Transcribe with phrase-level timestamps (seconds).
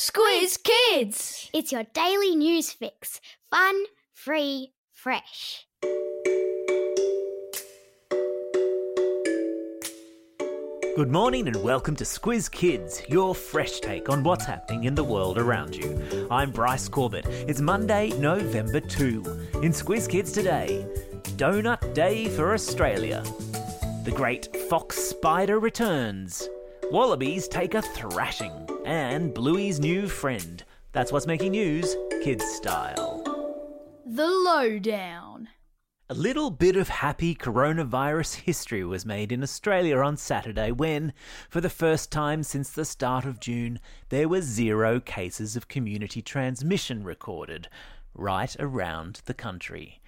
[0.00, 1.50] Squiz Kids!
[1.52, 3.20] It's your daily news fix.
[3.50, 3.82] Fun,
[4.14, 5.66] free, fresh.
[10.94, 15.02] Good morning and welcome to Squiz Kids, your fresh take on what's happening in the
[15.02, 16.28] world around you.
[16.30, 17.26] I'm Bryce Corbett.
[17.26, 19.24] It's Monday, November 2.
[19.64, 20.86] In Squiz Kids today,
[21.36, 23.24] Donut Day for Australia.
[24.04, 26.48] The great fox spider returns.
[26.92, 28.67] Wallabies take a thrashing.
[28.88, 30.64] And Bluey's new friend.
[30.92, 33.22] That's what's making news, kids style.
[34.06, 35.50] The Lowdown.
[36.08, 41.12] A little bit of happy coronavirus history was made in Australia on Saturday when,
[41.50, 46.22] for the first time since the start of June, there were zero cases of community
[46.22, 47.68] transmission recorded
[48.14, 50.00] right around the country.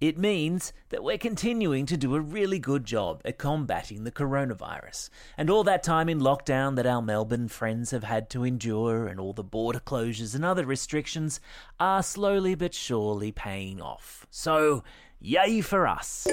[0.00, 5.10] It means that we're continuing to do a really good job at combating the coronavirus.
[5.36, 9.18] And all that time in lockdown that our Melbourne friends have had to endure, and
[9.18, 11.40] all the border closures and other restrictions,
[11.80, 14.24] are slowly but surely paying off.
[14.30, 14.84] So,
[15.18, 16.28] yay for us!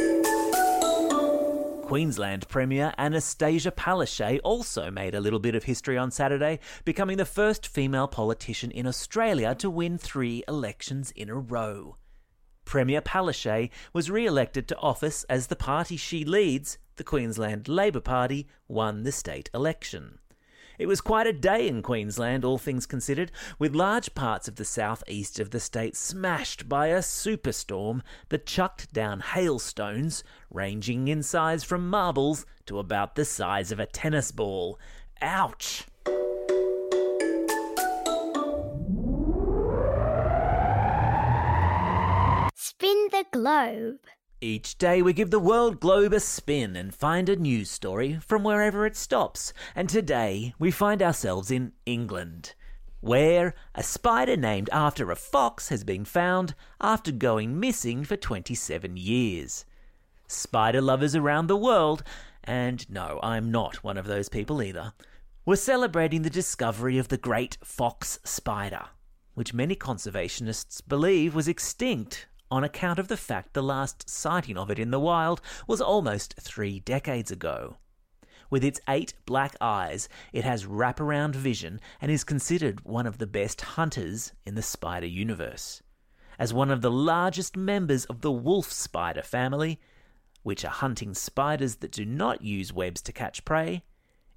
[1.85, 7.25] Queensland Premier Anastasia Palaszczuk also made a little bit of history on Saturday, becoming the
[7.25, 11.95] first female politician in Australia to win three elections in a row.
[12.65, 18.01] Premier Palaszczuk was re elected to office as the party she leads, the Queensland Labor
[18.01, 20.19] Party, won the state election.
[20.77, 24.65] It was quite a day in Queensland, all things considered, with large parts of the
[24.65, 31.63] southeast of the state smashed by a superstorm that chucked down hailstones ranging in size
[31.63, 34.77] from marbles to about the size of a tennis ball.
[35.21, 35.85] Ouch!
[43.35, 43.99] Globe.
[44.39, 48.45] Each day we give the world globe a spin and find a news story from
[48.45, 49.51] wherever it stops.
[49.75, 52.53] And today we find ourselves in England,
[53.01, 58.95] where a spider named after a fox has been found after going missing for 27
[58.95, 59.65] years.
[60.29, 62.03] Spider lovers around the world,
[62.41, 64.93] and no, I'm not one of those people either,
[65.45, 68.85] were celebrating the discovery of the great fox spider,
[69.33, 74.69] which many conservationists believe was extinct on account of the fact the last sighting of
[74.69, 77.77] it in the wild was almost three decades ago.
[78.49, 83.27] With its eight black eyes, it has wraparound vision and is considered one of the
[83.27, 85.81] best hunters in the spider universe.
[86.37, 89.79] As one of the largest members of the wolf spider family,
[90.43, 93.83] which are hunting spiders that do not use webs to catch prey,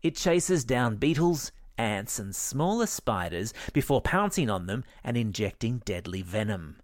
[0.03, 6.23] it chases down beetles, ants, and smaller spiders before pouncing on them and injecting deadly
[6.23, 6.81] venom.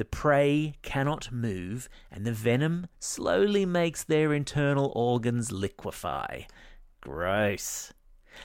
[0.00, 6.44] The prey cannot move, and the venom slowly makes their internal organs liquefy.
[7.02, 7.92] Gross.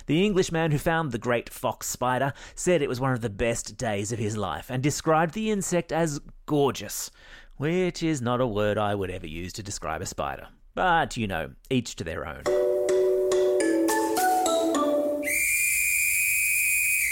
[0.06, 3.78] The Englishman who found the great fox spider said it was one of the best
[3.78, 7.10] days of his life and described the insect as gorgeous,
[7.56, 10.50] which is not a word I would ever use to describe a spider.
[10.74, 12.44] But, you know, each to their own.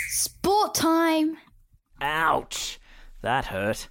[0.10, 1.38] Sport time!
[2.02, 2.78] Ouch!
[3.22, 3.88] That hurt.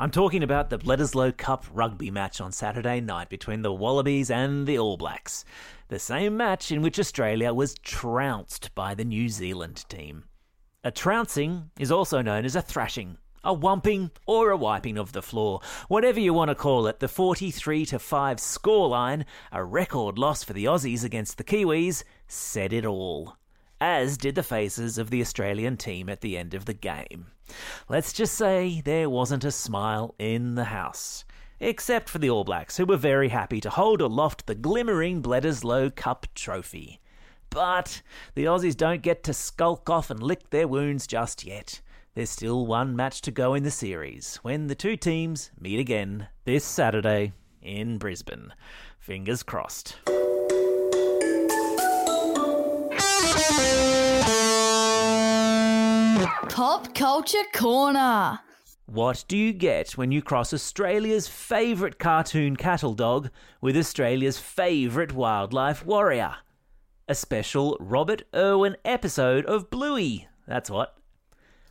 [0.00, 4.66] I'm talking about the Bledisloe Cup rugby match on Saturday night between the Wallabies and
[4.66, 5.44] the All Blacks.
[5.88, 10.24] The same match in which Australia was trounced by the New Zealand team.
[10.82, 15.20] A trouncing is also known as a thrashing, a whumping, or a wiping of the
[15.20, 15.60] floor.
[15.88, 20.54] Whatever you want to call it, the 43 to 5 scoreline, a record loss for
[20.54, 23.36] the Aussies against the Kiwis, said it all
[23.80, 27.26] as did the faces of the Australian team at the end of the game.
[27.88, 31.24] Let's just say there wasn't a smile in the house.
[31.58, 35.94] Except for the All Blacks, who were very happy to hold aloft the glimmering Bledisloe
[35.94, 37.00] Cup trophy.
[37.50, 38.02] But
[38.34, 41.80] the Aussies don't get to skulk off and lick their wounds just yet.
[42.14, 46.28] There's still one match to go in the series when the two teams meet again
[46.44, 48.52] this Saturday in Brisbane.
[48.98, 49.96] Fingers crossed.
[56.48, 58.40] Pop Culture Corner.
[58.86, 63.30] What do you get when you cross Australia's favourite cartoon cattle dog
[63.60, 66.36] with Australia's favourite wildlife warrior?
[67.08, 70.28] A special Robert Irwin episode of Bluey.
[70.46, 70.96] That's what.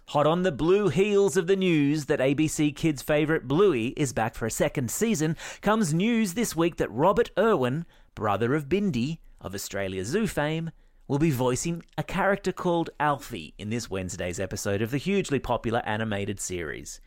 [0.07, 4.33] Hot on the blue heels of the news that ABC Kids' favourite Bluey is back
[4.33, 7.85] for a second season, comes news this week that Robert Irwin,
[8.15, 10.71] brother of Bindi, of Australia Zoo fame,
[11.09, 15.81] will be voicing a character called Alfie in this Wednesday's episode of the hugely popular
[15.83, 17.01] animated series.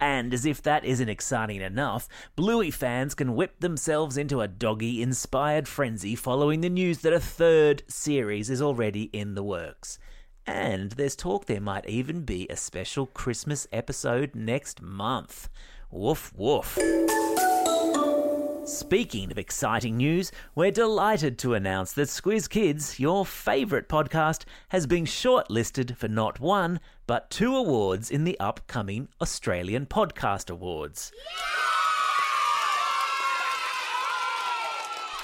[0.00, 5.02] And as if that isn't exciting enough, Bluey fans can whip themselves into a doggy
[5.02, 9.98] inspired frenzy following the news that a third series is already in the works.
[10.46, 15.48] And there's talk there might even be a special Christmas episode next month.
[15.90, 16.78] Woof woof.
[18.68, 24.86] Speaking of exciting news, we're delighted to announce that Squiz Kids, your favourite podcast, has
[24.86, 31.12] been shortlisted for not one, but two awards in the upcoming Australian Podcast Awards.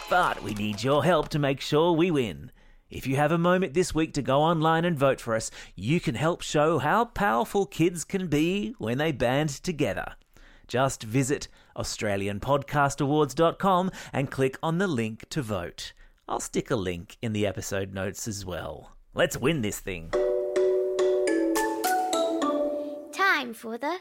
[0.08, 2.50] But we need your help to make sure we win.
[2.88, 6.00] If you have a moment this week to go online and vote for us, you
[6.00, 10.14] can help show how powerful kids can be when they band together.
[10.68, 15.92] Just visit AustralianPodcastAwards.com and click on the link to vote.
[16.28, 18.96] I'll stick a link in the episode notes as well.
[19.14, 20.10] Let's win this thing.
[23.12, 23.96] Time for the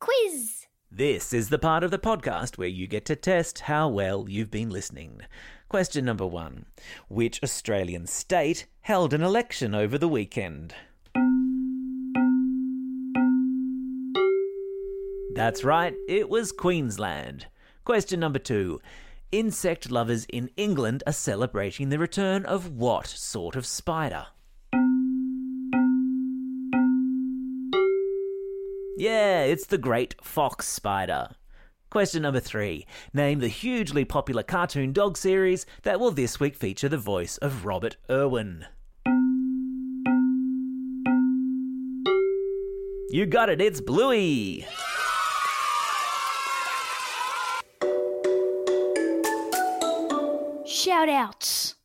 [0.00, 0.66] quiz.
[0.90, 4.50] This is the part of the podcast where you get to test how well you've
[4.50, 5.22] been listening.
[5.68, 6.66] Question number one
[7.08, 10.74] Which Australian state held an election over the weekend?
[15.34, 17.46] That's right, it was Queensland.
[17.84, 18.80] Question number two
[19.32, 24.26] Insect lovers in England are celebrating the return of what sort of spider?
[28.98, 31.30] Yeah, it's the great fox spider.
[31.88, 32.86] Question number three.
[33.14, 37.64] Name the hugely popular cartoon dog series that will this week feature the voice of
[37.64, 38.66] Robert Irwin.
[43.10, 44.66] You got it, it's Bluey!
[50.82, 51.76] Shout outs.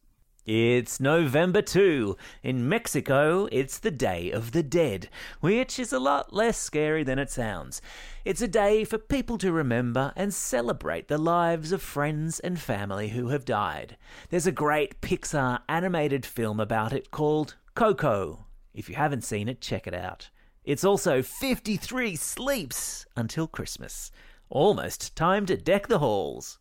[0.48, 2.18] It's November 2.
[2.42, 5.08] In Mexico, it's the Day of the Dead,
[5.40, 7.80] which is a lot less scary than it sounds.
[8.26, 13.10] It's a day for people to remember and celebrate the lives of friends and family
[13.10, 13.98] who have died.
[14.32, 18.48] There's a great Pixar animated film about it called Coco.
[18.74, 20.32] If you haven't seen it, check it out.
[20.64, 24.10] It's also 53 sleeps until Christmas.
[24.50, 26.58] Almost time to deck the halls.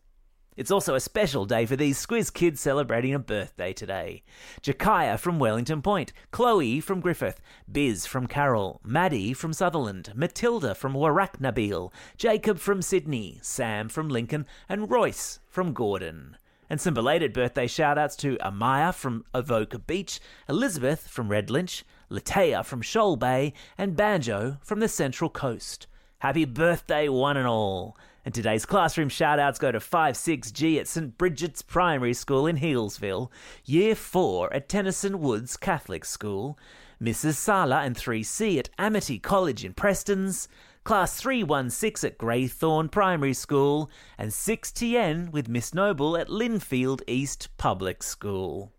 [0.57, 4.23] It's also a special day for these Squiz kids celebrating a birthday today.
[4.63, 10.95] Jakaya from Wellington Point, Chloe from Griffith, Biz from Carroll, Maddie from Sutherland, Matilda from
[10.95, 16.39] Warracknabeal, Jacob from Sydney, Sam from Lincoln, and Royce from Gordon.
[16.71, 22.65] And some belated birthday shout outs to Amaya from Avoca Beach, Elizabeth from Redlynch, Latea
[22.65, 25.87] from Shoal Bay, and Banjo from the Central Coast.
[26.21, 27.95] Happy birthday, one and all.
[28.27, 31.17] And today's classroom shout outs go to 5-6G at St.
[31.17, 33.31] Bridget's Primary School in Healesville,
[33.65, 36.59] Year 4 at Tenison Woods Catholic School,
[37.01, 37.35] Mrs.
[37.35, 40.49] Sala and 3C at Amity College in Prestons,
[40.83, 43.89] Class 316 at Greythorn Primary School,
[44.19, 48.73] and 6TN with Miss Noble at Lindfield East Public School.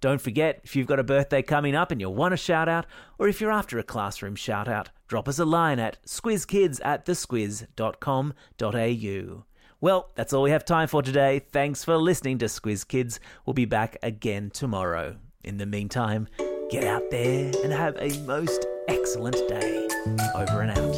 [0.00, 2.86] Don't forget, if you've got a birthday coming up and you want a shout out,
[3.18, 7.04] or if you're after a classroom shout out, drop us a line at squizkids at
[7.04, 9.44] thesquiz.com.au.
[9.80, 11.38] Well, that's all we have time for today.
[11.38, 13.20] Thanks for listening to Squiz Kids.
[13.46, 15.16] We'll be back again tomorrow.
[15.44, 16.26] In the meantime,
[16.68, 19.88] get out there and have a most excellent day.
[20.34, 20.94] Over and out.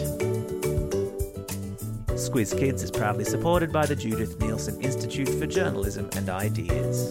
[2.17, 7.11] Squiz Kids is proudly supported by the Judith Neilson Institute for Journalism and Ideas.